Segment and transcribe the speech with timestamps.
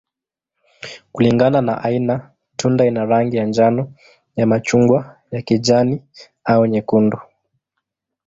[1.13, 3.93] Kulingana na aina, tunda ina rangi ya njano,
[4.35, 6.03] ya machungwa, ya kijani,
[6.43, 7.19] au nyekundu.